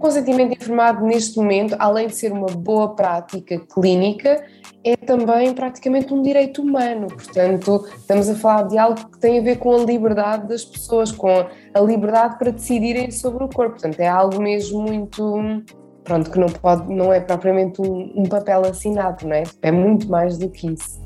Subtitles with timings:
[0.00, 4.42] consentimento informado neste momento, além de ser uma boa prática clínica,
[4.82, 7.06] é também praticamente um direito humano.
[7.06, 11.12] Portanto, estamos a falar de algo que tem a ver com a liberdade das pessoas,
[11.12, 13.72] com a liberdade para decidirem sobre o corpo.
[13.72, 15.62] Portanto, é algo mesmo muito.
[16.02, 19.42] Pronto, que não, pode, não é propriamente um, um papel assinado, não é?
[19.60, 20.98] É muito mais do que isso.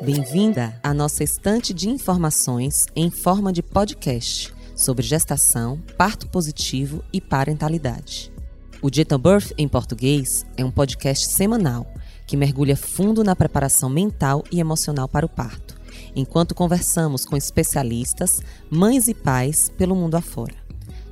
[0.00, 7.20] Bem-vinda à nossa estante de informações em forma de podcast sobre gestação, parto positivo e
[7.20, 8.32] parentalidade.
[8.80, 11.84] O Gentle Birth em português é um podcast semanal
[12.28, 15.76] que mergulha fundo na preparação mental e emocional para o parto,
[16.14, 20.54] enquanto conversamos com especialistas, mães e pais pelo mundo afora.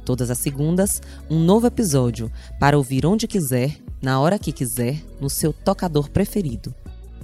[0.04, 5.28] Todas as segundas, um novo episódio para ouvir onde quiser, na hora que quiser, no
[5.28, 6.72] seu tocador preferido.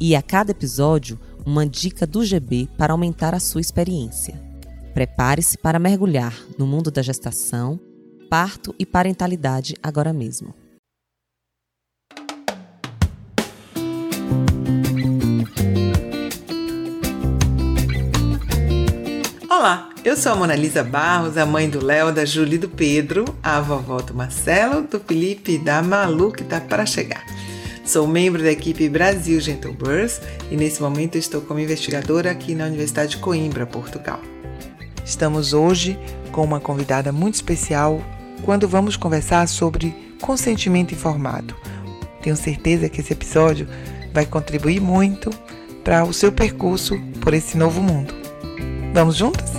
[0.00, 4.40] E a cada episódio, uma dica do GB para aumentar a sua experiência.
[4.94, 7.80] Prepare-se para mergulhar no mundo da gestação,
[8.28, 10.54] parto e parentalidade agora mesmo.
[19.48, 22.68] Olá, eu sou a Mona Lisa Barros, a mãe do Léo, da Júlia e do
[22.68, 27.24] Pedro, a vovó do Marcelo, do Felipe e da Malu que está para chegar.
[27.84, 32.66] Sou membro da equipe Brasil Gentle Birth e nesse momento estou como investigadora aqui na
[32.66, 34.20] Universidade de Coimbra, Portugal.
[35.04, 35.98] Estamos hoje
[36.30, 38.00] com uma convidada muito especial
[38.44, 41.56] quando vamos conversar sobre consentimento informado.
[42.22, 43.66] Tenho certeza que esse episódio
[44.14, 45.28] vai contribuir muito
[45.82, 48.14] para o seu percurso por esse novo mundo.
[48.94, 49.50] Vamos juntas?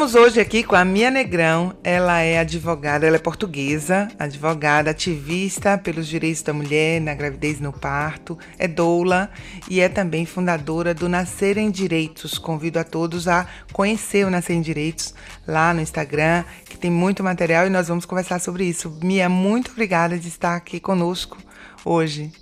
[0.00, 1.74] Estamos hoje aqui com a Mia Negrão.
[1.84, 7.62] Ela é advogada, ela é portuguesa, advogada, ativista pelos direitos da mulher na gravidez e
[7.62, 9.28] no parto, é doula
[9.68, 12.38] e é também fundadora do Nascer em Direitos.
[12.38, 15.14] Convido a todos a conhecer o Nascer em Direitos
[15.46, 18.98] lá no Instagram, que tem muito material e nós vamos conversar sobre isso.
[19.02, 21.36] Mia, muito obrigada de estar aqui conosco
[21.84, 22.32] hoje.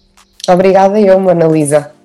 [0.47, 1.98] Obrigada eu, Ana Lisa.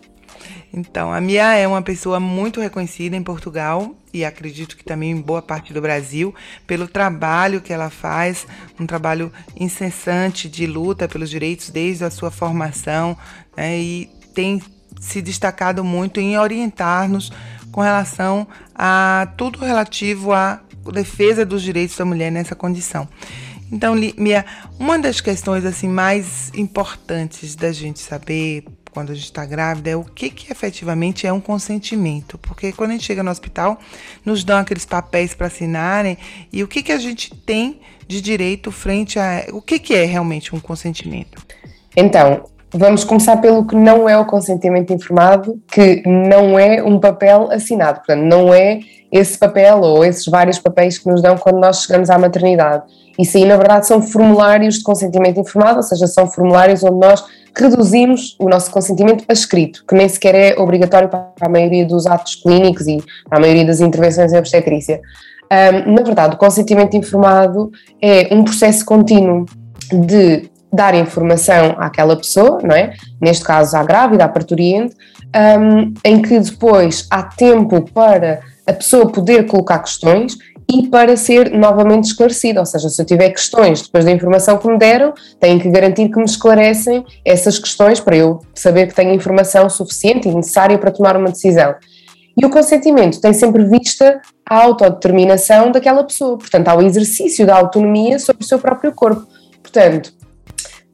[0.76, 5.22] Então, a Mia é uma pessoa muito reconhecida em Portugal e acredito que também em
[5.22, 6.34] boa parte do Brasil
[6.66, 8.48] pelo trabalho que ela faz,
[8.80, 13.16] um trabalho incessante de luta pelos direitos desde a sua formação
[13.56, 14.60] né, e tem
[15.00, 17.32] se destacado muito em orientar-nos
[17.72, 20.60] com relação a tudo relativo à
[20.92, 23.08] defesa dos direitos da mulher nessa condição.
[23.72, 24.46] Então, Mia,
[24.80, 29.96] uma das questões assim mais importantes da gente saber quando a gente está grávida é
[29.96, 32.38] o que, que efetivamente é um consentimento.
[32.38, 33.80] Porque quando a gente chega no hospital,
[34.24, 36.18] nos dão aqueles papéis para assinarem
[36.52, 39.46] e o que, que a gente tem de direito frente a.
[39.52, 41.42] O que, que é realmente um consentimento?
[41.96, 47.52] Então, vamos começar pelo que não é o consentimento informado, que não é um papel
[47.52, 48.00] assinado.
[48.00, 48.80] Portanto, não é
[49.12, 52.84] esse papel ou esses vários papéis que nos dão quando nós chegamos à maternidade.
[53.18, 57.24] Isso aí, na verdade, são formulários de consentimento informado, ou seja, são formulários onde nós
[57.56, 62.08] reduzimos o nosso consentimento a escrito, que nem sequer é obrigatório para a maioria dos
[62.08, 62.98] atos clínicos e
[63.30, 65.02] para a maioria das intervenções em obstetrícia.
[65.52, 67.72] Um, na verdade, o consentimento informado
[68.02, 69.46] é um processo contínuo
[69.92, 72.94] de dar informação àquela pessoa, não é?
[73.22, 74.96] Neste caso, à grávida, à parturiente,
[75.60, 80.36] um, em que depois há tempo para a pessoa poder colocar questões
[80.74, 82.60] e para ser novamente esclarecido.
[82.60, 86.10] Ou seja, se eu tiver questões depois da informação que me deram, tenho que garantir
[86.10, 90.92] que me esclarecem essas questões para eu saber que tenho informação suficiente e necessária para
[90.92, 91.76] tomar uma decisão.
[92.36, 94.20] E o consentimento tem sempre vista
[94.50, 99.28] a autodeterminação daquela pessoa, portanto, ao exercício da autonomia sobre o seu próprio corpo.
[99.62, 100.12] Portanto,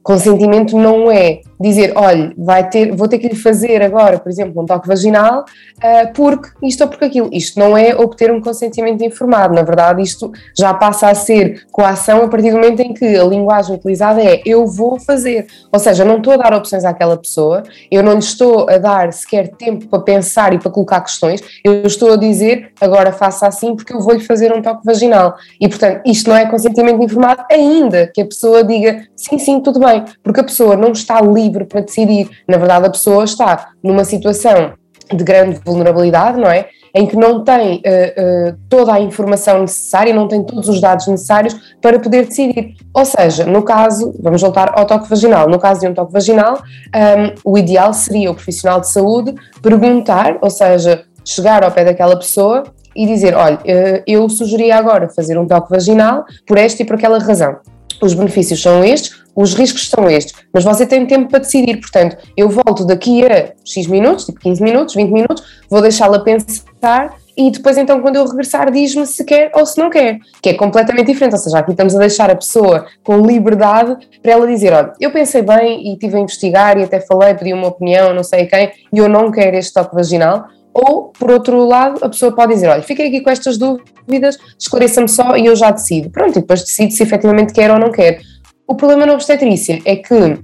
[0.02, 4.62] consentimento não é dizer, olha, vai ter, vou ter que lhe fazer agora, por exemplo,
[4.62, 7.28] um toque vaginal, uh, porque isto ou porque aquilo.
[7.32, 12.24] Isto não é obter um consentimento informado, na verdade, isto já passa a ser coação
[12.24, 15.46] a partir do momento em que a linguagem utilizada é eu vou fazer.
[15.70, 19.12] Ou seja, não estou a dar opções àquela pessoa, eu não lhe estou a dar
[19.12, 23.76] sequer tempo para pensar e para colocar questões, eu estou a dizer agora faça assim
[23.76, 25.34] porque eu vou-lhe fazer um toque vaginal.
[25.60, 29.78] E portanto, isto não é consentimento informado, ainda que a pessoa diga sim, sim, tudo
[29.78, 32.28] bem, porque a pessoa não está livre livre para decidir.
[32.48, 34.72] Na verdade, a pessoa está numa situação
[35.12, 36.68] de grande vulnerabilidade, não é?
[36.94, 41.06] Em que não tem uh, uh, toda a informação necessária, não tem todos os dados
[41.06, 42.74] necessários para poder decidir.
[42.94, 46.54] Ou seja, no caso, vamos voltar ao toque vaginal, no caso de um toque vaginal,
[46.56, 52.16] um, o ideal seria o profissional de saúde perguntar, ou seja, chegar ao pé daquela
[52.16, 52.64] pessoa
[52.94, 56.96] e dizer: olha, eh, eu sugeria agora fazer um toque vaginal por esta e por
[56.96, 57.58] aquela razão.
[58.00, 61.78] Os benefícios são estes, os riscos são estes, mas você tem tempo para decidir.
[61.80, 67.14] Portanto, eu volto daqui a X minutos, tipo 15 minutos, 20 minutos, vou deixá-la pensar
[67.36, 70.54] e depois então quando eu regressar diz-me se quer ou se não quer, que é
[70.54, 74.72] completamente diferente, ou seja, aqui estamos a deixar a pessoa com liberdade para ela dizer,
[74.72, 78.22] olha, eu pensei bem e estive a investigar e até falei, pedi uma opinião, não
[78.22, 82.34] sei quem, e eu não quero este toque vaginal, ou, por outro lado, a pessoa
[82.34, 86.10] pode dizer: olha, fiquei aqui com estas dúvidas, esclareça-me só e eu já decido.
[86.10, 88.20] Pronto, e depois decido se efetivamente quer ou não quer.
[88.66, 90.38] O problema na obstetrícia é que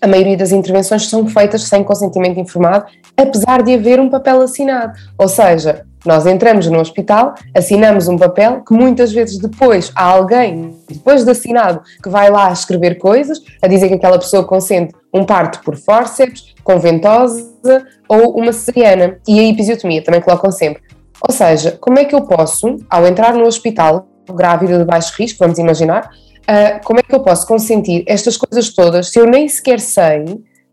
[0.00, 2.86] a maioria das intervenções são feitas sem consentimento informado,
[3.16, 4.92] apesar de haver um papel assinado.
[5.18, 10.76] Ou seja, nós entramos no hospital, assinamos um papel que muitas vezes depois há alguém,
[10.88, 15.24] depois de assinado, que vai lá escrever coisas, a dizer que aquela pessoa consente um
[15.24, 17.51] parto por fórceps, com ventosa
[18.08, 19.18] ou uma cesariana.
[19.26, 20.82] E a episiotomia também colocam sempre.
[21.26, 25.38] Ou seja, como é que eu posso, ao entrar no hospital, grávida de baixo risco,
[25.38, 26.10] vamos imaginar,
[26.42, 30.24] uh, como é que eu posso consentir estas coisas todas se eu nem sequer sei,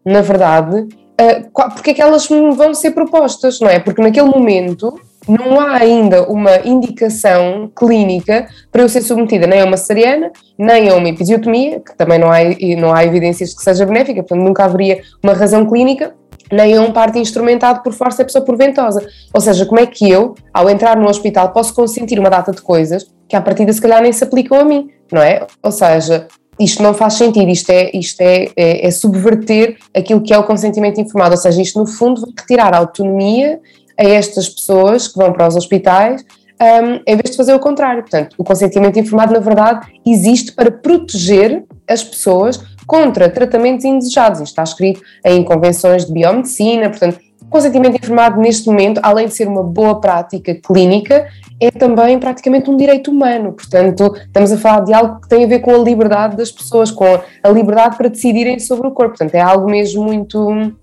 [0.03, 3.80] na verdade, uh, porque é que elas me vão ser propostas, não é?
[3.80, 9.65] Porque naquele momento não há ainda uma indicação clínica para eu ser submetida nem a
[9.65, 12.39] uma cesariana, nem a uma episiotomia, que também não há,
[12.77, 16.15] não há evidências que seja benéfica, portanto nunca haveria uma razão clínica,
[16.51, 19.06] nem a um parto instrumentado por forceps ou por ventosa.
[19.34, 22.62] Ou seja, como é que eu, ao entrar no hospital, posso consentir uma data de
[22.62, 25.46] coisas que à partida se calhar nem se aplicam a mim, não é?
[25.62, 26.28] Ou seja,
[26.60, 30.44] isto não faz sentido, isto é, isto é, é, é, subverter aquilo que é o
[30.44, 33.60] consentimento informado, ou seja, isto no fundo vai retirar a autonomia
[33.98, 36.25] a estas pessoas que vão para os hospitais,
[36.62, 38.02] um, em vez de fazer o contrário.
[38.02, 44.39] Portanto, o consentimento informado, na verdade, existe para proteger as pessoas contra tratamentos indesejados.
[44.39, 49.47] Isto está escrito em convenções de biomedicina, portanto, consentimento informado neste momento, além de ser
[49.47, 51.27] uma boa prática clínica,
[51.59, 53.53] é também praticamente um direito humano.
[53.53, 56.89] Portanto, estamos a falar de algo que tem a ver com a liberdade das pessoas,
[56.89, 57.06] com
[57.44, 59.12] a liberdade para decidirem sobre o corpo.
[59.12, 60.74] Portanto, é algo mesmo muito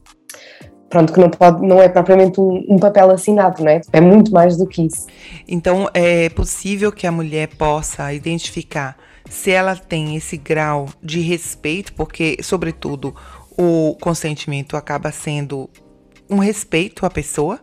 [0.88, 3.80] pronto, que não, pode, não é propriamente um, um, papel assinado, não é?
[3.92, 5.06] É muito mais do que isso.
[5.48, 8.96] Então, é possível que a mulher possa identificar
[9.28, 13.14] se ela tem esse grau de respeito, porque, sobretudo,
[13.56, 15.68] o consentimento acaba sendo
[16.28, 17.60] um respeito à pessoa.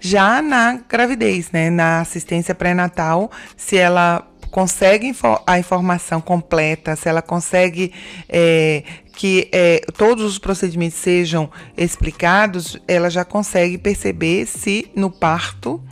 [0.00, 5.12] Já na gravidez, né, na assistência pré-natal, se ela consegue
[5.46, 7.92] a informação completa, se ela consegue
[8.28, 8.84] é,
[9.16, 15.82] que é, todos os procedimentos sejam explicados, ela já consegue perceber se no parto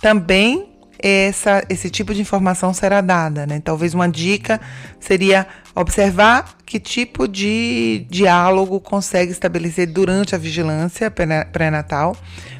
[0.00, 0.67] também
[0.98, 3.46] essa, esse tipo de informação será dada.
[3.46, 3.60] Né?
[3.60, 4.60] Talvez uma dica
[4.98, 12.16] seria observar que tipo de diálogo consegue estabelecer durante a vigilância pré-natal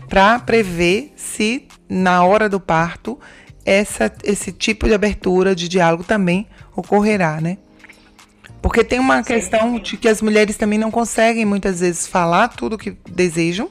[0.08, 3.18] para prever se na hora do parto
[3.64, 7.58] essa, esse tipo de abertura de diálogo também ocorrerá, né?
[8.62, 9.34] Porque tem uma Sim.
[9.34, 13.70] questão de que as mulheres também não conseguem muitas vezes falar tudo o que desejam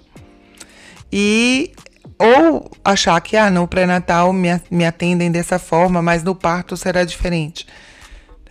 [1.12, 1.72] e
[2.20, 7.04] ou achar que ah, no pré-natal me, me atendem dessa forma, mas no parto será
[7.04, 7.66] diferente.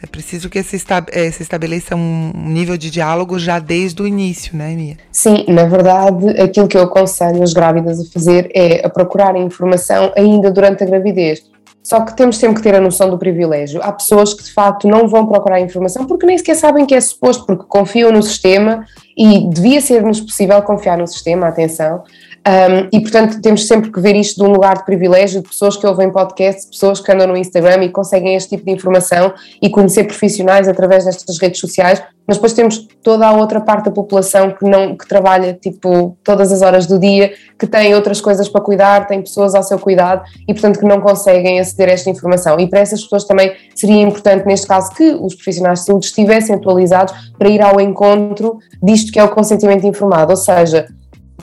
[0.02, 0.76] É preciso que se,
[1.12, 4.96] eh, se estabeleça um nível de diálogo já desde o início, né, Mia?
[5.10, 10.12] Sim, na verdade, aquilo que eu aconselho as grávidas a fazer é a procurar informação
[10.14, 11.42] ainda durante a gravidez.
[11.82, 13.80] Só que temos sempre que ter a noção do privilégio.
[13.80, 17.00] Há pessoas que de facto não vão procurar informação porque nem sequer sabem que é
[17.00, 18.84] suposto, porque confiam no sistema
[19.16, 22.02] e devia ser-nos possível confiar no sistema, atenção,
[22.46, 25.76] um, e portanto temos sempre que ver isto de um lugar de privilégio, de pessoas
[25.76, 29.68] que ouvem podcasts, pessoas que andam no Instagram e conseguem este tipo de informação e
[29.68, 34.52] conhecer profissionais através destas redes sociais, mas depois temos toda a outra parte da população
[34.52, 38.60] que não que trabalha tipo todas as horas do dia, que tem outras coisas para
[38.60, 42.60] cuidar, tem pessoas ao seu cuidado e portanto que não conseguem aceder a esta informação.
[42.60, 46.54] E para essas pessoas também seria importante neste caso que os profissionais de saúde estivessem
[46.54, 50.86] atualizados para ir ao encontro disto que é o consentimento informado, ou seja,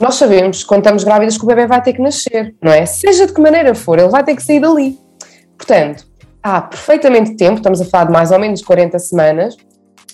[0.00, 2.84] nós sabemos, quando estamos grávidas, que o bebê vai ter que nascer, não é?
[2.84, 4.98] Seja de que maneira for, ele vai ter que sair dali.
[5.56, 6.04] Portanto,
[6.42, 9.56] há perfeitamente tempo, estamos a falar de mais ou menos 40 semanas,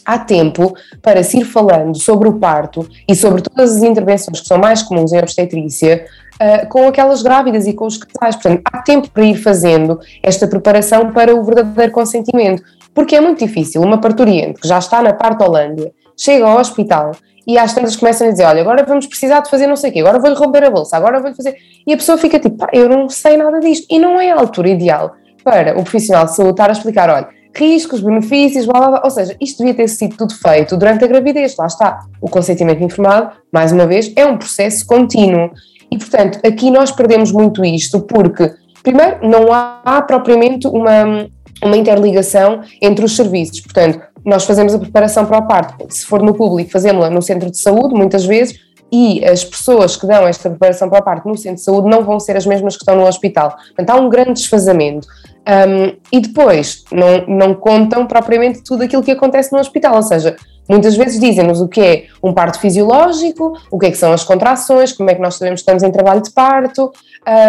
[0.05, 4.47] há tempo para se ir falando sobre o parto e sobre todas as intervenções que
[4.47, 8.37] são mais comuns em obstetrícia uh, com aquelas grávidas e com os casais.
[8.37, 12.63] Portanto, há tempo para ir fazendo esta preparação para o verdadeiro consentimento,
[12.95, 17.13] porque é muito difícil uma parturiente que já está na parte Holândia, chega ao hospital
[17.47, 19.93] e às tantas começam a dizer: Olha, agora vamos precisar de fazer não sei o
[19.93, 21.57] quê, agora vou-lhe romper a bolsa, agora vou-lhe fazer.
[21.87, 23.87] E a pessoa fica tipo: Pá, eu não sei nada disto.
[23.91, 27.29] E não é a altura ideal para o profissional de saúde estar a explicar: olha,
[27.55, 29.01] riscos, benefícios, blá blá blá.
[29.05, 31.57] Ou seja, isto devia ter sido tudo feito durante a gravidez.
[31.57, 32.01] Lá está.
[32.21, 35.51] O consentimento informado, mais uma vez, é um processo contínuo.
[35.91, 41.27] E portanto, aqui nós perdemos muito isto porque primeiro, não há propriamente uma,
[41.63, 46.23] uma interligação entre os serviços, portanto, nós fazemos a preparação para o parto, se for
[46.23, 48.59] no público, fazemos-la no centro de saúde, muitas vezes,
[48.93, 52.03] e as pessoas que dão esta preparação para o parto no centro de saúde não
[52.03, 53.57] vão ser as mesmas que estão no hospital.
[53.69, 55.07] Portanto, há um grande desfazamento.
[55.41, 60.37] Um, e depois, não, não contam propriamente tudo aquilo que acontece no hospital, ou seja,
[60.69, 64.23] muitas vezes dizem-nos o que é um parto fisiológico, o que é que são as
[64.23, 66.93] contrações, como é que nós sabemos que estamos em trabalho de parto,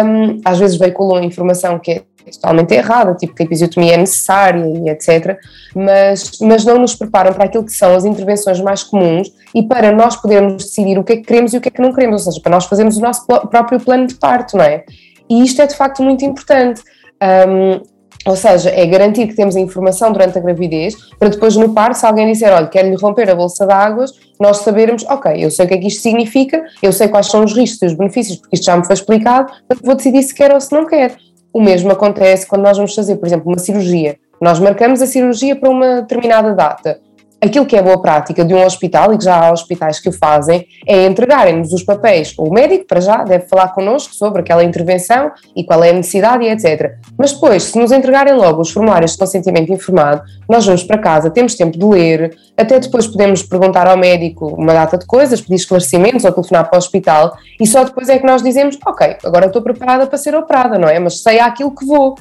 [0.04, 4.64] um, às vezes veiculam informação que é totalmente errada, tipo que a episiotomia é necessária
[4.66, 5.38] e etc.
[5.74, 9.92] Mas, mas não nos preparam para aquilo que são as intervenções mais comuns e para
[9.92, 12.26] nós podermos decidir o que é que queremos e o que é que não queremos,
[12.26, 14.84] ou seja, para nós fazermos o nosso próprio plano de parto, não é?
[15.28, 16.82] E isto é de facto muito importante.
[17.48, 17.92] Um,
[18.24, 21.98] ou seja, é garantir que temos a informação durante a gravidez para depois no parto,
[21.98, 25.64] se alguém disser, olha, quer-lhe romper a bolsa de águas, nós sabermos, ok, eu sei
[25.64, 28.38] o que é que isto significa, eu sei quais são os riscos e os benefícios,
[28.38, 29.52] porque isto já me foi explicado,
[29.82, 31.16] vou decidir se quer ou se não quer.
[31.52, 34.16] O mesmo acontece quando nós vamos fazer, por exemplo, uma cirurgia.
[34.40, 37.00] Nós marcamos a cirurgia para uma determinada data
[37.42, 40.12] aquilo que é boa prática de um hospital, e que já há hospitais que o
[40.12, 42.34] fazem, é entregarem-nos os papéis.
[42.38, 46.44] O médico, para já, deve falar connosco sobre aquela intervenção e qual é a necessidade
[46.44, 46.92] e etc.
[47.18, 51.30] Mas depois, se nos entregarem logo os formulários de consentimento informado, nós vamos para casa,
[51.30, 55.56] temos tempo de ler, até depois podemos perguntar ao médico uma data de coisas, pedir
[55.56, 59.46] esclarecimentos ou telefonar para o hospital, e só depois é que nós dizemos: Ok, agora
[59.46, 60.98] estou preparada para ser operada, não é?
[61.00, 62.14] Mas sei aquilo que vou.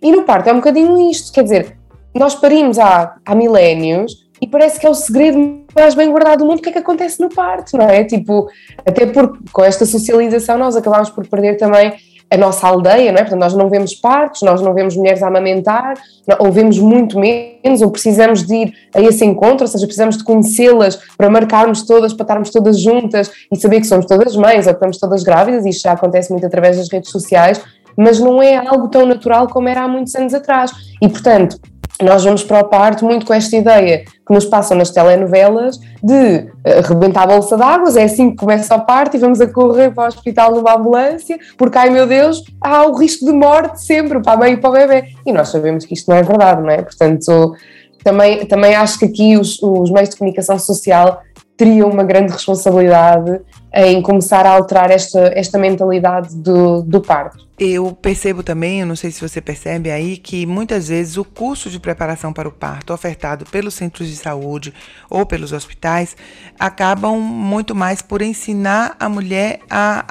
[0.00, 1.76] E no parto é um bocadinho isto, quer dizer,
[2.14, 6.46] nós parimos há, há milénios e parece que é o segredo mais bem guardado do
[6.46, 8.02] mundo o que é que acontece no parto, não é?
[8.02, 8.48] Tipo,
[8.84, 11.94] até porque com esta socialização nós acabamos por perder também
[12.28, 13.22] a nossa aldeia, não é?
[13.22, 15.94] Portanto, nós não vemos partos, nós não vemos mulheres a amamentar,
[16.40, 20.24] ou vemos muito menos, ou precisamos de ir a esse encontro, ou seja, precisamos de
[20.24, 24.72] conhecê-las para marcarmos todas, para estarmos todas juntas e saber que somos todas mães ou
[24.72, 27.60] que estamos todas grávidas, e isto já acontece muito através das redes sociais,
[27.96, 30.72] mas não é algo tão natural como era há muitos anos atrás.
[31.00, 31.60] E, portanto,
[32.02, 36.46] nós vamos para o parto muito com esta ideia que nos passam nas telenovelas de
[36.64, 39.90] arrebentar a bolsa de águas, é assim que começa o parto e vamos a correr
[39.90, 44.20] para o hospital numa ambulância, porque, ai meu Deus, há o risco de morte sempre
[44.20, 45.04] para a mãe e para o bebê.
[45.26, 46.82] E nós sabemos que isto não é verdade, não é?
[46.82, 47.54] Portanto,
[48.02, 51.22] também, também acho que aqui os, os meios de comunicação social
[51.62, 53.40] teriam uma grande responsabilidade
[53.72, 57.46] em começar a alterar esta, esta mentalidade do, do parto.
[57.56, 61.70] Eu percebo também, eu não sei se você percebe aí, que muitas vezes o curso
[61.70, 64.74] de preparação para o parto ofertado pelos centros de saúde
[65.08, 66.16] ou pelos hospitais
[66.58, 70.04] acabam muito mais por ensinar a mulher a,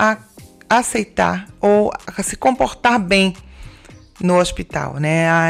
[0.70, 3.34] a aceitar ou a se comportar bem
[4.22, 5.28] no hospital, né?
[5.30, 5.50] A,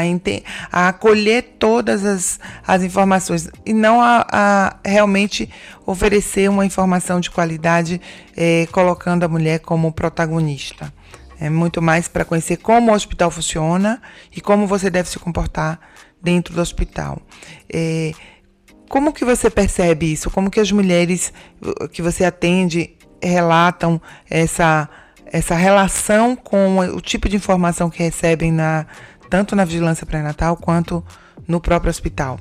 [0.70, 5.48] a acolher todas as, as informações e não a, a realmente
[5.86, 8.00] oferecer uma informação de qualidade,
[8.36, 10.92] é, colocando a mulher como protagonista.
[11.40, 14.00] É muito mais para conhecer como o hospital funciona
[14.34, 15.80] e como você deve se comportar
[16.22, 17.20] dentro do hospital.
[17.72, 18.12] É,
[18.88, 20.30] como que você percebe isso?
[20.30, 21.32] Como que as mulheres
[21.92, 24.88] que você atende relatam essa
[25.32, 28.86] essa relação com o tipo de informação que recebem na,
[29.30, 31.02] tanto na vigilância pré-natal quanto
[31.48, 32.38] no próprio hospital?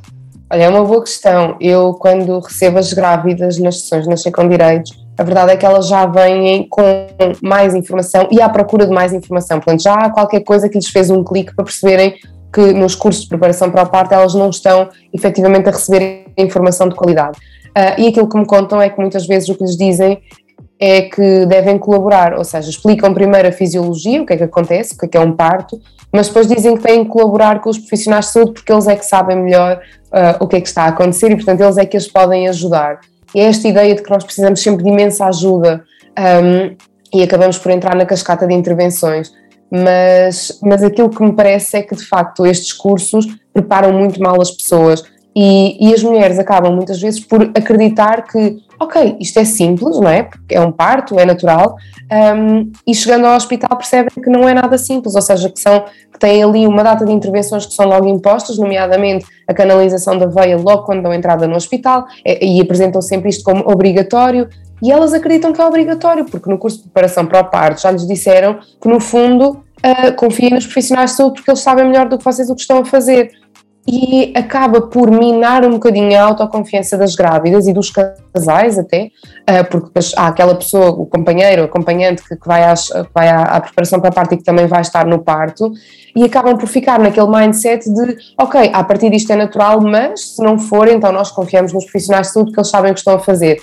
[0.51, 1.55] Olha, é uma boa questão.
[1.61, 5.87] Eu, quando recebo as grávidas nas sessões Nascer com Direitos, a verdade é que elas
[5.87, 7.07] já vêm com
[7.41, 9.59] mais informação e à procura de mais informação.
[9.59, 12.15] Portanto, já há qualquer coisa que lhes fez um clique para perceberem
[12.53, 16.89] que nos cursos de preparação para o parto elas não estão efetivamente a receber informação
[16.89, 17.37] de qualidade.
[17.69, 20.21] Uh, e aquilo que me contam é que muitas vezes o que lhes dizem
[20.83, 24.95] é que devem colaborar, ou seja, explicam primeiro a fisiologia, o que é que acontece,
[24.95, 25.79] o que é que é um parto,
[26.11, 28.95] mas depois dizem que têm que colaborar com os profissionais de saúde porque eles é
[28.95, 31.85] que sabem melhor uh, o que é que está a acontecer e, portanto, eles é
[31.85, 32.99] que as podem ajudar.
[33.35, 35.83] E é esta ideia de que nós precisamos sempre de imensa ajuda
[36.43, 36.75] um,
[37.13, 39.31] e acabamos por entrar na cascata de intervenções.
[39.69, 44.41] Mas, mas aquilo que me parece é que, de facto, estes cursos preparam muito mal
[44.41, 45.03] as pessoas
[45.35, 50.09] e, e as mulheres acabam muitas vezes por acreditar que ok, isto é simples, não
[50.09, 50.23] é?
[50.23, 51.75] Porque é um parto, é natural,
[52.35, 55.85] um, e chegando ao hospital percebem que não é nada simples, ou seja, que, são,
[56.11, 60.25] que têm ali uma data de intervenções que são logo impostas, nomeadamente a canalização da
[60.25, 64.49] veia logo quando dão entrada no hospital, e, e apresentam sempre isto como obrigatório,
[64.81, 67.91] e elas acreditam que é obrigatório, porque no curso de preparação para o parto já
[67.91, 72.09] lhes disseram que, no fundo, uh, confiem nos profissionais de saúde porque eles sabem melhor
[72.09, 73.31] do que vocês o que estão a fazer
[73.87, 79.09] e acaba por minar um bocadinho a autoconfiança das grávidas e dos casais até,
[79.47, 83.41] eh, porque há aquela pessoa, o companheiro, o acompanhante que vai, às, que vai à,
[83.41, 85.71] à, preparação para a parto e que também vai estar no parto
[86.15, 90.43] e acabam por ficar naquele mindset de ok, a partir disto é natural, mas se
[90.43, 93.15] não for, então nós confiamos nos profissionais de saúde que eles sabem o que estão
[93.15, 93.59] a fazer.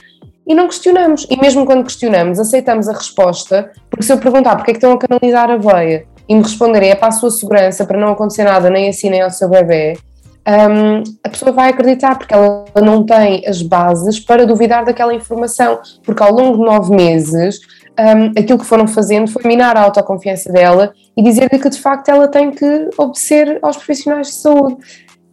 [0.47, 4.71] E não questionamos, e mesmo quando questionamos, aceitamos a resposta, porque se eu perguntar porque
[4.71, 7.87] é que estão a canalizar a veia, e me responderem é para a sua segurança,
[7.87, 9.97] para não acontecer nada nem a si nem ao seu bebê,
[10.49, 15.79] um, a pessoa vai acreditar, porque ela não tem as bases para duvidar daquela informação,
[16.03, 17.61] porque ao longo de nove meses
[17.99, 22.09] um, aquilo que foram fazendo foi minar a autoconfiança dela e dizer-lhe que de facto
[22.09, 24.77] ela tem que obedecer aos profissionais de saúde.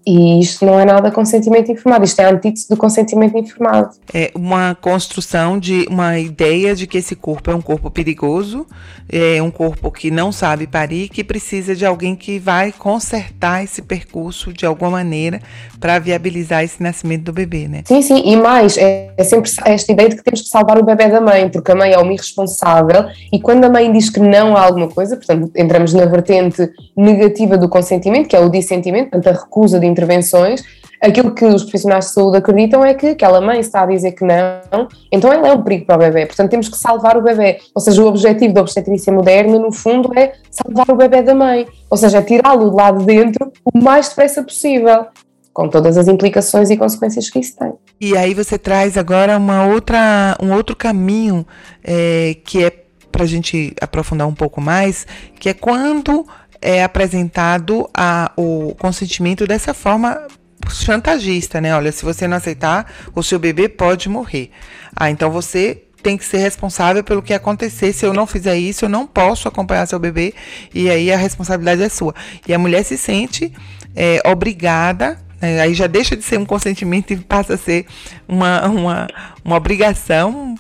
[0.06, 3.90] E isto não é nada consentimento informado, isto é antítese do consentimento informado.
[4.14, 8.68] É uma construção de uma ideia de que esse corpo é um corpo perigoso,
[9.10, 13.82] é um corpo que não sabe parir, que precisa de alguém que vai consertar esse
[13.82, 15.42] percurso de alguma maneira
[15.86, 17.84] para viabilizar esse nascimento do bebê, né?
[17.86, 20.84] Sim, sim, e mais, é, é sempre esta ideia de que temos que salvar o
[20.84, 24.20] bebê da mãe, porque a mãe é uma irresponsável e quando a mãe diz que
[24.20, 29.12] não há alguma coisa, portanto, entramos na vertente negativa do consentimento, que é o dissentimento,
[29.12, 30.64] portanto, a recusa de intervenções,
[31.00, 34.26] aquilo que os profissionais de saúde acreditam é que aquela mãe está a dizer que
[34.26, 37.60] não, então ela é um perigo para o bebê, portanto temos que salvar o bebê.
[37.76, 41.68] Ou seja, o objetivo da obstetrícia moderna, no fundo, é salvar o bebê da mãe,
[41.92, 45.06] ou seja, é tirá-lo de lá de dentro o mais depressa possível,
[45.56, 47.72] com todas as implicações e consequências que isso tem.
[48.00, 51.48] E aí você traz agora uma outra, um outro caminho
[51.82, 52.70] é, que é
[53.10, 55.08] para a gente aprofundar um pouco mais,
[55.40, 56.28] que é quando
[56.62, 60.28] é apresentado a, o consentimento dessa forma
[60.70, 61.74] chantagista, né?
[61.74, 64.52] Olha, se você não aceitar, o seu bebê pode morrer.
[64.94, 67.94] Ah, então você tem que ser responsável pelo que acontecer.
[67.94, 70.34] Se eu não fizer isso, eu não posso acompanhar seu bebê
[70.74, 72.14] e aí a responsabilidade é sua.
[72.46, 73.54] E a mulher se sente
[73.96, 77.86] é, obrigada é, aí já deixa de ser um consentimento e passa a ser
[78.28, 79.08] uma, uma,
[79.44, 80.56] uma obrigação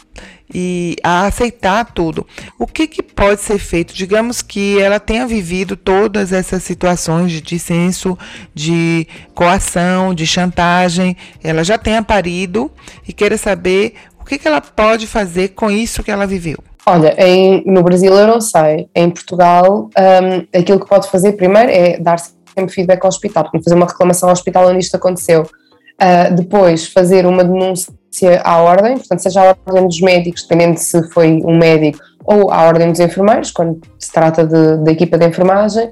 [0.53, 2.25] e a aceitar tudo.
[2.59, 3.93] O que, que pode ser feito?
[3.93, 8.17] Digamos que ela tenha vivido todas essas situações de dissenso,
[8.53, 12.71] de coação, de chantagem, ela já tenha parido
[13.07, 16.57] e queira saber o que, que ela pode fazer com isso que ela viveu.
[16.87, 21.71] Olha, em, no Brasil eu não sei, em Portugal um, aquilo que pode fazer primeiro
[21.71, 22.17] é dar
[22.57, 25.43] sempre feedback ao hospital, fazer uma reclamação ao hospital onde isto aconteceu.
[25.43, 27.93] Uh, depois fazer uma denúncia
[28.43, 32.63] à ordem, portanto, seja a ordem dos médicos, dependendo se foi um médico, ou à
[32.63, 35.89] ordem dos enfermeiros, quando se trata da equipa de enfermagem,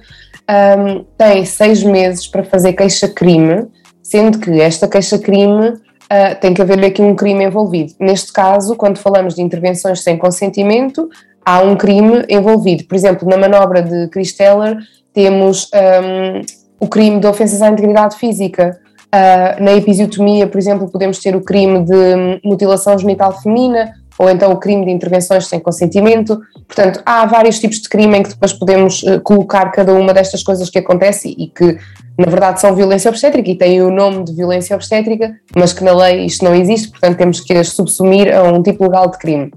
[0.78, 3.68] um, tem seis meses para fazer queixa-crime,
[4.02, 7.94] sendo que esta queixa-crime uh, tem que haver aqui um crime envolvido.
[8.00, 11.08] Neste caso, quando falamos de intervenções sem consentimento,
[11.46, 12.86] há um crime envolvido.
[12.86, 14.78] Por exemplo, na manobra de Chris Teller,
[15.14, 16.42] temos um,
[16.80, 18.80] o crime de ofensas à integridade física.
[19.14, 24.52] Uh, na episiotomia, por exemplo, podemos ter o crime de mutilação genital feminina ou então
[24.52, 26.40] o crime de intervenções sem consentimento.
[26.68, 30.44] Portanto, há vários tipos de crime em que depois podemos uh, colocar cada uma destas
[30.44, 31.78] coisas que acontece e que,
[32.18, 35.94] na verdade, são violência obstétrica e têm o nome de violência obstétrica, mas que na
[35.94, 39.52] lei isto não existe, portanto, temos que as subsumir a um tipo legal de crime.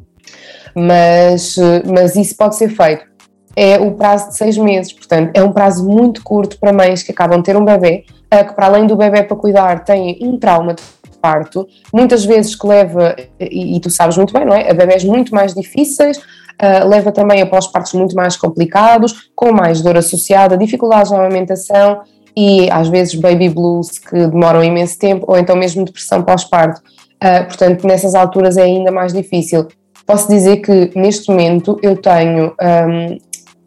[0.74, 3.15] Mas, uh, mas isso pode ser feito
[3.56, 4.92] é o prazo de seis meses.
[4.92, 8.54] Portanto, é um prazo muito curto para mães que acabam de ter um bebê, que
[8.54, 10.82] para além do bebê para cuidar têm um trauma de
[11.26, 14.70] parto, muitas vezes que leva, e, e tu sabes muito bem, não é?
[14.70, 19.82] A bebés muito mais difíceis, uh, leva também a pós-partos muito mais complicados, com mais
[19.82, 22.02] dor associada, dificuldades na amamentação
[22.36, 26.80] e às vezes baby blues que demoram imenso tempo, ou então mesmo depressão pós-parto.
[27.16, 29.66] Uh, portanto, nessas alturas é ainda mais difícil.
[30.06, 33.18] Posso dizer que neste momento eu tenho um,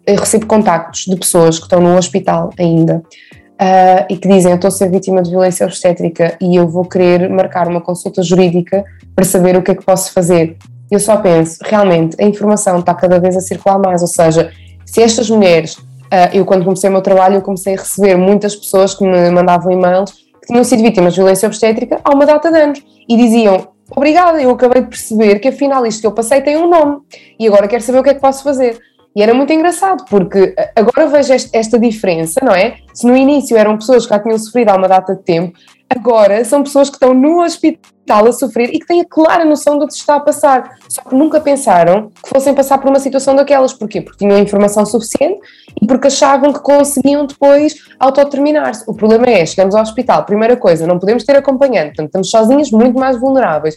[0.10, 4.56] eu recebo contactos de pessoas que estão no hospital ainda uh, e que dizem: Eu
[4.56, 8.84] estou a ser vítima de violência obstétrica e eu vou querer marcar uma consulta jurídica
[9.16, 10.58] para saber o que é que posso fazer.
[10.90, 14.52] Eu só penso, realmente, a informação está cada vez a circular mais, ou seja,
[14.84, 18.56] se estas mulheres, uh, eu quando comecei o meu trabalho, eu comecei a receber muitas
[18.56, 22.52] pessoas que me mandavam e-mails que tinham sido vítimas de violência obstétrica há uma data
[22.52, 26.42] de anos e diziam: Obrigada, eu acabei de perceber que afinal isto que eu passei
[26.42, 27.02] tem um nome
[27.40, 28.89] e agora quero saber o que é que posso fazer.
[29.16, 32.78] E era muito engraçado, porque agora vejo esta diferença, não é?
[32.94, 35.58] Se no início eram pessoas que já tinham sofrido há uma data de tempo,
[35.90, 39.80] agora são pessoas que estão no hospital a sofrer e que têm a clara noção
[39.80, 40.76] do que se está a passar.
[40.88, 43.74] Só que nunca pensaram que fossem passar por uma situação daquelas.
[43.74, 44.00] Porquê?
[44.00, 45.40] Porque tinham informação suficiente
[45.82, 48.84] e porque achavam que conseguiam depois autodeterminar-se.
[48.88, 52.72] O problema é, chegamos ao hospital, primeira coisa, não podemos ter acompanhante, portanto estamos sozinhas,
[52.72, 53.76] muito mais vulneráveis.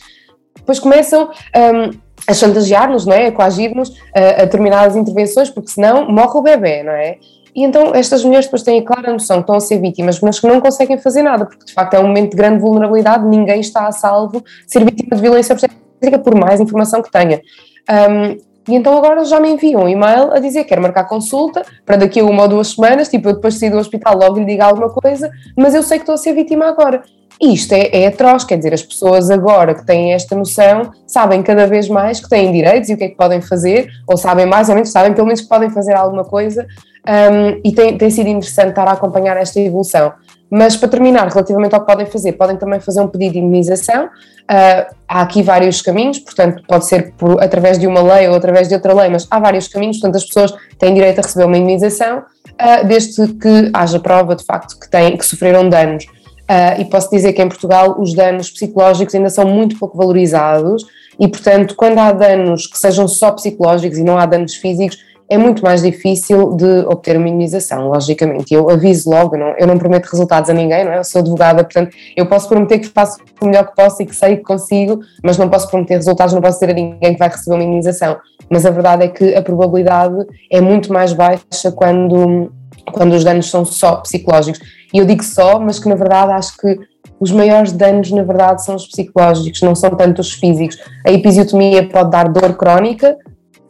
[0.57, 1.31] Depois começam.
[1.57, 3.26] Um, a chantagear-nos, não é?
[3.26, 7.16] a coagir-nos a, a determinadas intervenções, porque senão morre o bebê, não é?
[7.54, 10.40] E então estas mulheres depois têm a clara noção que estão a ser vítimas, mas
[10.40, 13.61] que não conseguem fazer nada, porque de facto é um momento de grande vulnerabilidade, ninguém
[13.61, 17.42] está a salvo ser vítima de violência obstétrica por mais informação que tenha.
[17.90, 21.62] Um, e então agora já me enviam um e-mail a dizer que quero marcar consulta
[21.85, 24.38] para daqui a uma ou duas semanas, tipo eu depois de sair do hospital logo
[24.38, 27.03] lhe digo alguma coisa, mas eu sei que estou a ser vítima agora.
[27.40, 31.42] E isto é, é atroz, quer dizer, as pessoas agora que têm esta noção sabem
[31.42, 34.46] cada vez mais que têm direitos e o que é que podem fazer, ou sabem
[34.46, 36.66] mais ou menos, sabem pelo menos que podem fazer alguma coisa,
[37.09, 40.12] um, e tem, tem sido interessante estar a acompanhar esta evolução.
[40.55, 44.05] Mas para terminar, relativamente ao que podem fazer, podem também fazer um pedido de imunização.
[44.05, 48.69] Uh, há aqui vários caminhos, portanto, pode ser por, através de uma lei ou através
[48.69, 51.57] de outra lei, mas há vários caminhos, portanto, as pessoas têm direito a receber uma
[51.57, 56.05] imunização, uh, desde que haja prova de facto que, têm, que sofreram danos.
[56.05, 60.85] Uh, e posso dizer que em Portugal os danos psicológicos ainda são muito pouco valorizados
[61.19, 64.99] e, portanto, quando há danos que sejam só psicológicos e não há danos físicos,
[65.33, 68.53] é muito mais difícil de obter uma imunização, logicamente.
[68.53, 70.99] Eu aviso logo, não, eu não prometo resultados a ninguém, não é?
[70.99, 74.14] Eu sou advogada, portanto, eu posso prometer que faço o melhor que posso e que
[74.14, 77.31] sei que consigo, mas não posso prometer resultados, não posso dizer a ninguém que vai
[77.31, 78.18] receber uma imunização.
[78.51, 80.14] Mas a verdade é que a probabilidade
[80.51, 82.53] é muito mais baixa quando,
[82.92, 84.61] quando os danos são só psicológicos.
[84.92, 86.79] E eu digo só, mas que na verdade acho que
[87.18, 90.77] os maiores danos, na verdade, são os psicológicos, não são tanto os físicos.
[91.07, 93.16] A episiotomia pode dar dor crónica,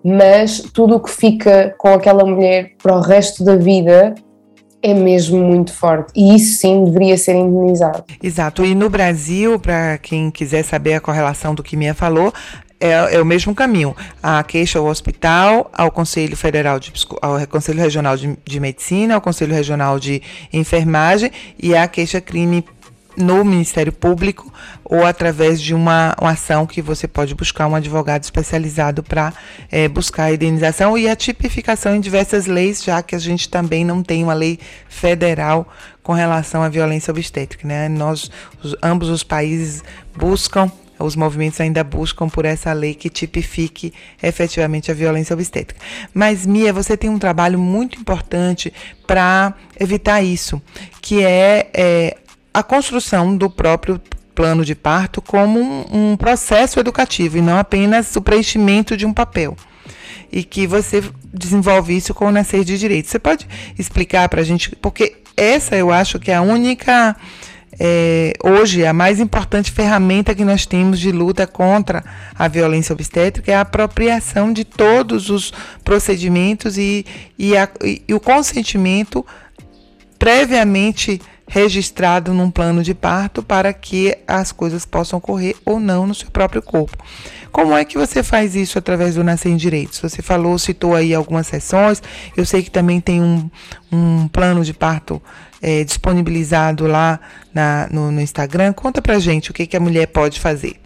[0.05, 4.15] mas tudo o que fica com aquela mulher para o resto da vida
[4.83, 8.05] é mesmo muito forte e isso sim deveria ser indenizado.
[8.21, 8.65] Exato.
[8.65, 12.33] E no Brasil, para quem quiser saber a correlação do que Mia falou,
[12.81, 13.95] é, é, o mesmo caminho.
[14.21, 19.21] A queixa ao hospital, ao Conselho Federal de ao Conselho Regional de, de Medicina, ao
[19.21, 20.21] Conselho Regional de
[20.53, 22.65] Enfermagem e a queixa crime
[23.17, 24.53] no Ministério Público
[24.85, 29.33] ou através de uma, uma ação que você pode buscar um advogado especializado para
[29.71, 33.85] é, buscar a indenização e a tipificação em diversas leis, já que a gente também
[33.85, 35.67] não tem uma lei federal
[36.03, 37.67] com relação à violência obstétrica.
[37.67, 37.89] Né?
[37.89, 38.31] Nós,
[38.63, 39.83] os, ambos os países
[40.17, 40.71] buscam
[41.03, 45.81] os movimentos ainda buscam por essa lei que tipifique efetivamente a violência obstétrica.
[46.15, 48.73] Mas, Mia, você tem um trabalho muito importante
[49.07, 50.63] para evitar isso,
[51.01, 52.17] que é, é
[52.53, 54.01] a construção do próprio
[54.35, 59.13] plano de parto como um, um, processo educativo e não apenas o preenchimento de um
[59.13, 59.57] papel.
[60.31, 63.09] E que você desenvolve isso com o nascer de direito.
[63.09, 63.47] Você pode
[63.79, 67.15] explicar para a gente, porque essa eu acho que é a única,
[67.79, 72.03] é, hoje, a mais importante ferramenta que nós temos de luta contra
[72.35, 75.53] a violência obstétrica é a apropriação de todos os
[75.85, 77.05] procedimentos e,
[77.39, 79.25] e, a, e o consentimento
[80.19, 86.15] previamente registrado num plano de parto para que as coisas possam ocorrer ou não no
[86.15, 86.97] seu próprio corpo.
[87.51, 90.01] Como é que você faz isso através do Nascer em Direitos?
[90.01, 92.03] Você falou, citou aí algumas sessões,
[92.35, 93.51] eu sei que também tem um,
[93.93, 95.21] um plano de parto
[95.61, 97.21] é, disponibilizado lá
[97.53, 98.73] na, no, no, Instagram.
[98.73, 100.77] Conta pra gente o que, que a mulher pode fazer.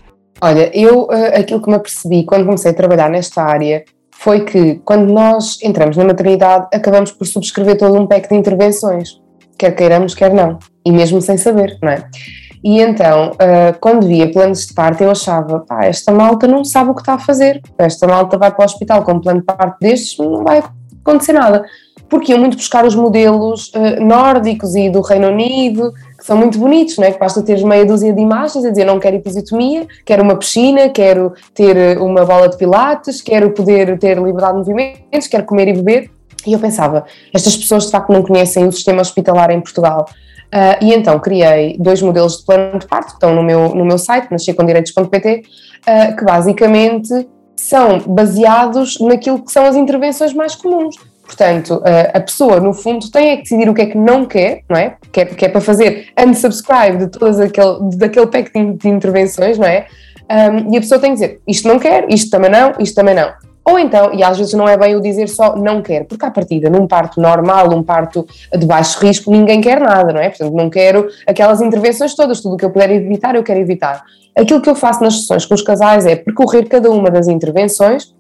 [0.41, 4.81] Olha, eu eh, aquilo que me apercebi quando comecei a trabalhar nesta área foi que
[4.85, 9.19] quando nós entramos na maternidade acabamos por subscrever todo um pack de intervenções
[9.59, 12.05] quer queiramos, quer não, e mesmo sem saber, não é?
[12.65, 16.91] E então, uh, quando via planos de parto, eu achava, pá, esta malta não sabe
[16.91, 19.47] o que está a fazer, esta malta vai para o hospital com um plano de
[19.47, 20.65] parto destes, não vai
[21.01, 21.65] acontecer nada.
[22.09, 26.59] Porque iam muito buscar os modelos uh, nórdicos e do Reino Unido, que são muito
[26.59, 27.13] bonitos, não é?
[27.13, 30.89] Que basta ter meia dúzia de imagens a dizer não quero episiotomia, quero uma piscina,
[30.89, 35.69] quero ter eh, uma bola de pilates, quero poder ter liberdade de movimentos, quero comer
[35.69, 36.16] e beber.
[36.47, 37.05] E eu pensava,
[37.35, 40.07] estas pessoas de facto não conhecem o sistema hospitalar em Portugal.
[40.47, 43.85] Uh, e então criei dois modelos de plano de parto que estão no meu, no
[43.85, 45.43] meu site, nascicondireitos.pt, uh,
[45.87, 50.95] ah, que basicamente são baseados naquilo que são as intervenções mais comuns.
[51.25, 54.25] Portanto, uh, a pessoa, no fundo, tem é que decidir o que é que não
[54.25, 54.95] quer, não é?
[55.11, 59.67] Que é, é para fazer unsubscribe de todas aquele, daquele pack de, de intervenções, não
[59.67, 59.87] é?
[60.31, 63.15] Um, e a pessoa tem que dizer isto não quer, isto também não, isto também
[63.15, 63.33] não.
[63.69, 66.31] Ou então, e às vezes não é bem o dizer só não quero, porque à
[66.31, 68.25] partida, num parto normal, um parto
[68.57, 70.29] de baixo risco, ninguém quer nada, não é?
[70.29, 74.05] Portanto, não quero aquelas intervenções todas, tudo o que eu puder evitar, eu quero evitar.
[74.39, 78.15] Aquilo que eu faço nas sessões com os casais é percorrer cada uma das intervenções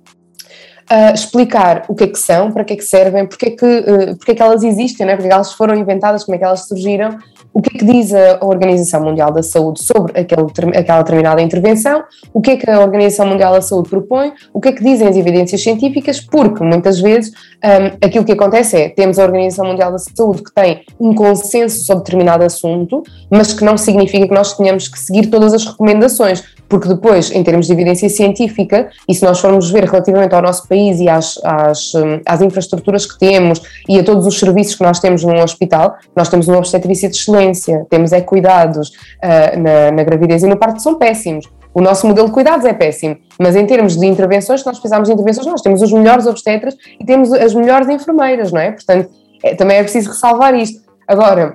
[0.88, 3.66] Uh, explicar o que é que são, para que é que servem, porque é que,
[3.66, 6.44] uh, porque é que elas existem, porque é que elas foram inventadas, como é que
[6.44, 7.18] elas surgiram
[7.57, 10.42] o que é que diz a Organização Mundial da Saúde sobre aquele,
[10.77, 14.69] aquela determinada intervenção, o que é que a Organização Mundial da Saúde propõe, o que
[14.69, 17.33] é que dizem as evidências científicas, porque muitas vezes
[17.64, 21.83] um, aquilo que acontece é, temos a Organização Mundial da Saúde que tem um consenso
[21.87, 26.45] sobre determinado assunto, mas que não significa que nós tenhamos que seguir todas as recomendações,
[26.68, 30.68] porque depois, em termos de evidência científica, e se nós formos ver relativamente ao nosso
[30.68, 34.83] país e às, às, hum, às infraestruturas que temos e a todos os serviços que
[34.83, 39.92] nós temos num hospital, nós temos uma obstetrícia de excelência, temos é cuidados uh, na,
[39.92, 41.48] na gravidez e no parto são péssimos.
[41.72, 45.09] O nosso modelo de cuidados é péssimo, mas em termos de intervenções, se nós precisarmos
[45.09, 48.72] de intervenções, nós temos os melhores obstetras e temos as melhores enfermeiras, não é?
[48.72, 49.11] Portanto,
[49.44, 50.81] é, também é preciso ressalvar isto.
[51.07, 51.55] Agora,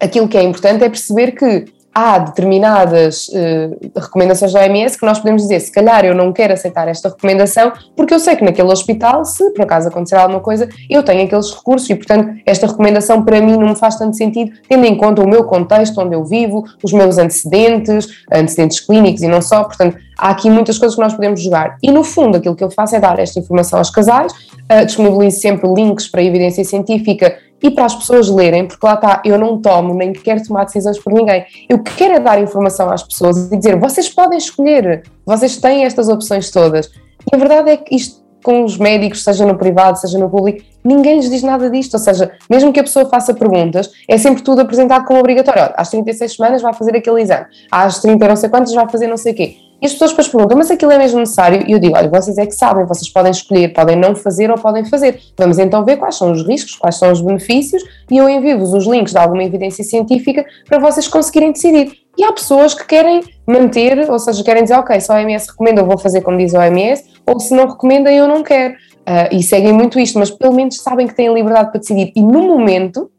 [0.00, 5.18] aquilo que é importante é perceber que há determinadas uh, recomendações da OMS que nós
[5.18, 8.70] podemos dizer, se calhar eu não quero aceitar esta recomendação, porque eu sei que naquele
[8.70, 13.24] hospital, se por acaso acontecer alguma coisa, eu tenho aqueles recursos e, portanto, esta recomendação
[13.24, 16.24] para mim não me faz tanto sentido, tendo em conta o meu contexto, onde eu
[16.24, 21.02] vivo, os meus antecedentes, antecedentes clínicos e não só, portanto, há aqui muitas coisas que
[21.02, 21.76] nós podemos jogar.
[21.82, 25.40] E, no fundo, aquilo que eu faço é dar esta informação aos casais, uh, disponibilizo
[25.40, 29.60] sempre links para evidência científica e para as pessoas lerem, porque lá está, eu não
[29.60, 31.44] tomo nem quero tomar decisões por ninguém.
[31.68, 36.08] Eu quero é dar informação às pessoas e dizer: vocês podem escolher, vocês têm estas
[36.08, 36.90] opções todas.
[37.30, 40.64] E a verdade é que isto com os médicos, seja no privado, seja no público,
[40.82, 41.94] ninguém lhes diz nada disto.
[41.94, 45.62] Ou seja, mesmo que a pessoa faça perguntas, é sempre tudo apresentado como obrigatório.
[45.62, 49.06] Olha, às 36 semanas vai fazer aquele exame, às 30 não sei quantas vai fazer
[49.06, 49.56] não sei o quê.
[49.80, 51.64] E as pessoas depois perguntam, mas aquilo é mesmo necessário?
[51.66, 54.58] E eu digo, olha, vocês é que sabem, vocês podem escolher, podem não fazer ou
[54.58, 55.20] podem fazer.
[55.38, 58.86] Vamos então ver quais são os riscos, quais são os benefícios e eu envio-vos os
[58.86, 61.92] links de alguma evidência científica para vocês conseguirem decidir.
[62.18, 65.80] E há pessoas que querem manter, ou seja, querem dizer, ok, se a OMS recomenda,
[65.80, 68.74] eu vou fazer como diz a OMS, ou se não recomenda, eu não quero.
[68.74, 72.12] Uh, e seguem muito isto, mas pelo menos sabem que têm liberdade para decidir.
[72.14, 73.10] E no momento,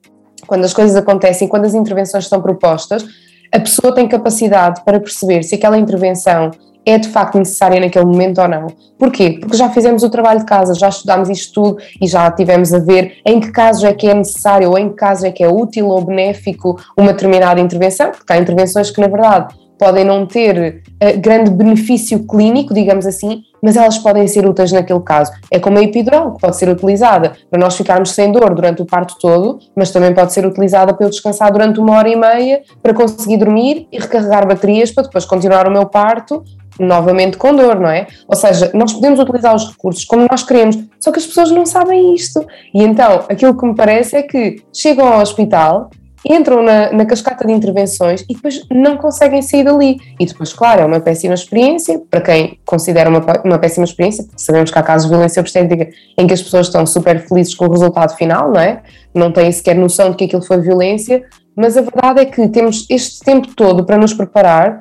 [0.45, 3.03] quando as coisas acontecem, quando as intervenções são propostas,
[3.51, 6.51] a pessoa tem capacidade para perceber se aquela intervenção
[6.85, 8.67] é de facto necessária naquele momento ou não.
[8.97, 9.37] Porquê?
[9.39, 12.79] Porque já fizemos o trabalho de casa, já estudámos isto tudo e já tivemos a
[12.79, 15.47] ver em que casos é que é necessário ou em que casos é que é
[15.47, 20.83] útil ou benéfico uma determinada intervenção, porque há intervenções que na verdade podem não ter
[21.03, 25.31] uh, grande benefício clínico, digamos assim, mas elas podem ser úteis naquele caso.
[25.51, 28.85] É como a epidural, que pode ser utilizada para nós ficarmos sem dor durante o
[28.85, 32.61] parto todo, mas também pode ser utilizada para eu descansar durante uma hora e meia,
[32.81, 36.43] para conseguir dormir e recarregar baterias para depois continuar o meu parto
[36.79, 38.07] novamente com dor, não é?
[38.27, 41.65] Ou seja, nós podemos utilizar os recursos como nós queremos, só que as pessoas não
[41.65, 42.45] sabem isto.
[42.73, 45.89] E então, aquilo que me parece é que chegam ao hospital,
[46.25, 49.97] entram na, na, cascata de intervenções e depois não conseguem sair dali.
[50.19, 54.41] E depois, claro, é uma péssima experiência, para quem considera uma, uma péssima experiência, porque
[54.41, 57.65] sabemos que há casos de violência obstétrica em que as pessoas estão super felizes com
[57.65, 58.81] o resultado final, não é?
[59.13, 61.23] Não têm sequer noção de que aquilo foi violência,
[61.55, 64.79] mas a verdade é que temos este tempo todo para nos preparar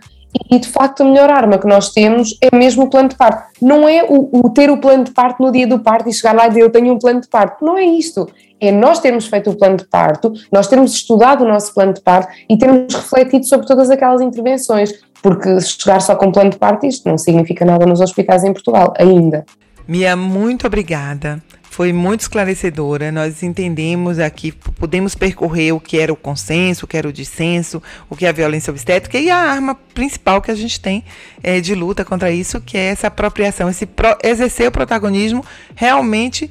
[0.50, 3.44] e de facto a melhor arma que nós temos é mesmo o plano de parto.
[3.60, 6.34] Não é o, o, ter o plano de parto no dia do parto e chegar
[6.34, 7.64] lá e dizer eu tenho um plano de parto.
[7.64, 8.28] Não é isto.
[8.60, 12.00] É nós termos feito o plano de parto, nós termos estudado o nosso plano de
[12.02, 14.92] parto e termos refletido sobre todas aquelas intervenções.
[15.22, 18.92] Porque chegar só com plano de parto, isto não significa nada nos hospitais em Portugal,
[18.98, 19.44] ainda.
[19.88, 23.12] Mia, muito obrigada foi muito esclarecedora.
[23.12, 27.80] Nós entendemos aqui, podemos percorrer o que era o consenso, o que era o dissenso,
[28.10, 31.04] o que é a violência obstétrica e a arma principal que a gente tem
[31.40, 35.44] é, de luta contra isso, que é essa apropriação, esse pro, exercer o protagonismo
[35.76, 36.50] realmente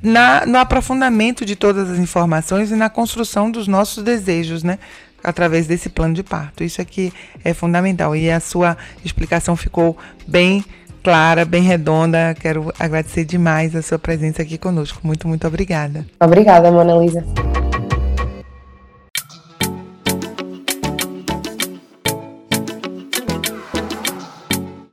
[0.00, 4.78] na, no aprofundamento de todas as informações e na construção dos nossos desejos, né?
[5.22, 6.62] Através desse plano de parto.
[6.62, 7.12] Isso aqui
[7.44, 8.14] é fundamental.
[8.14, 10.64] E a sua explicação ficou bem
[11.02, 12.34] clara, bem redonda.
[12.38, 15.00] Quero agradecer demais a sua presença aqui conosco.
[15.02, 16.06] Muito, muito obrigada.
[16.20, 17.24] Obrigada, Mona Lisa.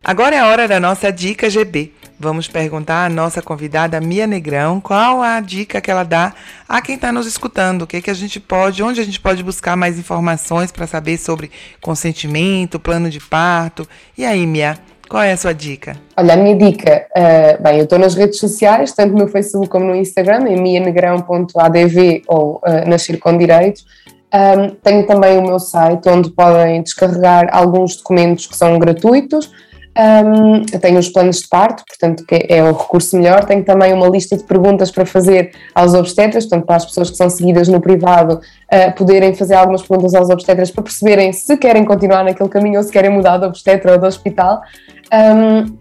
[0.03, 1.91] Agora é a hora da nossa dica GB.
[2.19, 6.33] Vamos perguntar à nossa convidada Mia Negrão qual a dica que ela dá
[6.67, 9.43] a quem está nos escutando, o que, que a gente pode, onde a gente pode
[9.43, 13.87] buscar mais informações para saber sobre consentimento, plano de parto.
[14.17, 15.95] E aí, Mia, qual é a sua dica?
[16.15, 19.85] Olha, a minha dica, uh, bem, eu estou nas redes sociais, tanto no Facebook como
[19.85, 23.85] no Instagram, em mianegrão.adv ou uh, Nascer com Direitos.
[24.33, 29.49] Um, tenho também o meu site onde podem descarregar alguns documentos que são gratuitos,
[29.97, 33.45] um, tenho os planos de parto, portanto, que é o recurso melhor.
[33.45, 37.17] Tenho também uma lista de perguntas para fazer aos obstetras, portanto, para as pessoas que
[37.17, 41.83] são seguidas no privado, uh, poderem fazer algumas perguntas aos obstetras para perceberem se querem
[41.83, 44.61] continuar naquele caminho ou se querem mudar de obstetra ou de hospital.
[45.13, 45.77] Um,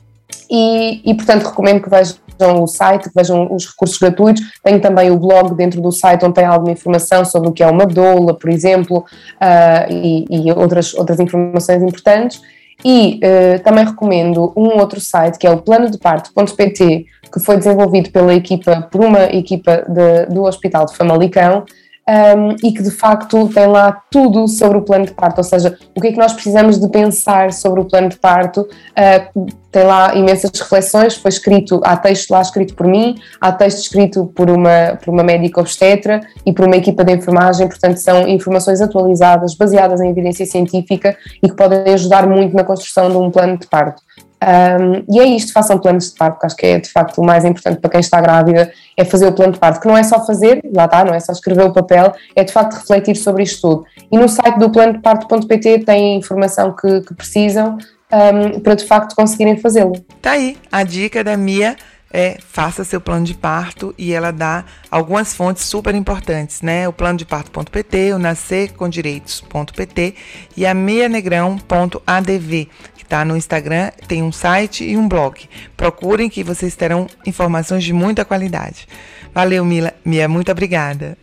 [0.51, 2.17] e, e, portanto, recomendo que vejam
[2.62, 4.43] o site, que vejam os recursos gratuitos.
[4.62, 7.67] Tenho também o blog dentro do site onde tem alguma informação sobre o que é
[7.67, 12.41] uma doula, por exemplo, uh, e, e outras, outras informações importantes.
[12.85, 18.35] E uh, também recomendo um outro site que é o planodeparto.pt, que foi desenvolvido pela
[18.35, 21.65] equipa, por uma equipa de, do Hospital de Famalicão,
[22.09, 25.77] um, e que de facto tem lá tudo sobre o plano de parto, ou seja,
[25.95, 28.61] o que é que nós precisamos de pensar sobre o plano de parto.
[28.61, 33.83] Uh, tem lá imensas reflexões, foi escrito, há texto lá escrito por mim, há texto
[33.83, 38.27] escrito por uma, por uma médica obstetra e por uma equipa de enfermagem, portanto são
[38.27, 43.31] informações atualizadas, baseadas em evidência científica e que podem ajudar muito na construção de um
[43.31, 44.01] plano de parto.
[44.42, 47.25] Um, e é isto, façam planos de parto, porque acho que é de facto o
[47.25, 50.03] mais importante para quem está grávida, é fazer o plano de parto, que não é
[50.03, 53.42] só fazer, lá está, não é só escrever o papel, é de facto refletir sobre
[53.42, 53.85] isto tudo.
[54.11, 57.79] E no site do plano de parto.pt tem a informação que, que precisam
[58.12, 59.94] um, para de facto conseguirem fazê-lo.
[60.20, 61.77] Tá aí a dica da Mia
[62.12, 66.88] é faça seu plano de parto e ela dá algumas fontes super importantes, né?
[66.88, 70.14] O plano de parto.pt, o nascercomdireitos.pt
[70.57, 75.49] e a meianegrão.adv, que está no Instagram, tem um site e um blog.
[75.77, 78.88] Procurem que vocês terão informações de muita qualidade.
[79.35, 81.19] Valeu, Mila, Mia, muito obrigada.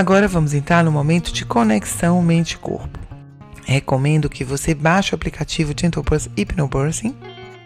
[0.00, 2.98] Agora vamos entrar no momento de conexão mente-corpo.
[3.66, 7.14] Recomendo que você baixe o aplicativo Gentle Burst Hypnobirthing,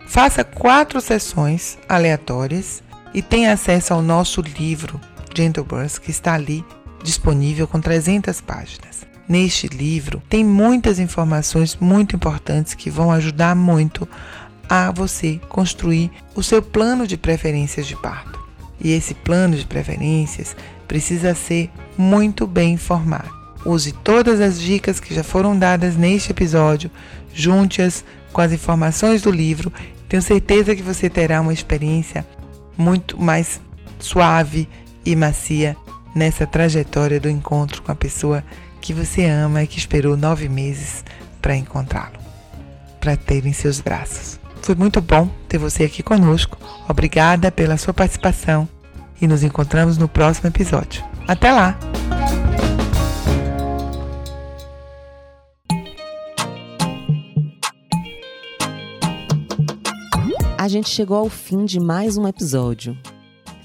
[0.08, 2.82] faça quatro sessões aleatórias
[3.14, 5.00] e tenha acesso ao nosso livro
[5.32, 6.64] Gentle Burst, que está ali
[7.04, 9.06] disponível com 300 páginas.
[9.28, 14.08] Neste livro tem muitas informações muito importantes que vão ajudar muito
[14.68, 18.42] a você construir o seu plano de preferências de parto.
[18.80, 23.32] E esse plano de preferências precisa ser muito bem informado.
[23.64, 26.90] Use todas as dicas que já foram dadas neste episódio,
[27.32, 29.72] junte-as com as informações do livro.
[30.08, 32.26] Tenho certeza que você terá uma experiência
[32.76, 33.60] muito mais
[33.98, 34.68] suave
[35.04, 35.76] e macia
[36.14, 38.44] nessa trajetória do encontro com a pessoa
[38.80, 41.02] que você ama e que esperou nove meses
[41.40, 42.18] para encontrá-lo,
[43.00, 44.38] para ter em seus braços.
[44.60, 46.58] Foi muito bom ter você aqui conosco.
[46.88, 48.68] Obrigada pela sua participação
[49.24, 51.02] e nos encontramos no próximo episódio.
[51.26, 51.78] Até lá!
[60.58, 62.96] A gente chegou ao fim de mais um episódio.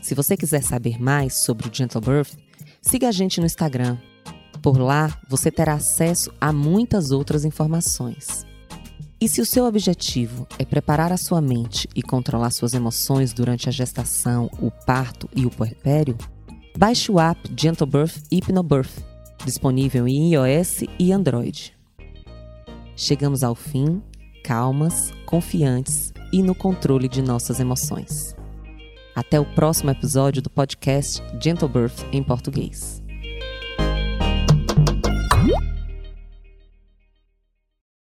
[0.02, 2.38] Se você quiser saber mais sobre o Gentle Birth,
[2.82, 3.98] siga a gente no Instagram.
[4.62, 8.49] Por lá, você terá acesso a muitas outras informações.
[9.21, 13.67] E se o seu objetivo é preparar a sua mente e controlar suas emoções durante
[13.67, 16.17] a gestação, o parto e o puerpério,
[16.77, 19.03] baixe o app Gentle Birth Hypnobirth,
[19.45, 21.77] disponível em iOS e Android.
[22.95, 24.01] Chegamos ao fim,
[24.41, 28.34] calmas, confiantes e no controle de nossas emoções.
[29.13, 32.99] Até o próximo episódio do podcast Gentle Birth em português.